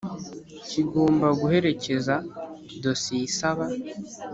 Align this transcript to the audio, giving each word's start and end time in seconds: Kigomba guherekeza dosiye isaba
Kigomba 0.69 1.27
guherekeza 1.39 2.15
dosiye 2.83 3.23
isaba 3.29 3.65